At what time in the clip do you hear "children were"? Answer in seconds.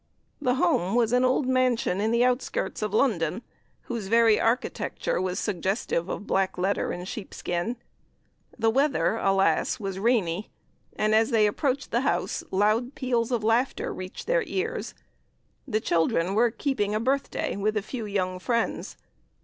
15.79-16.49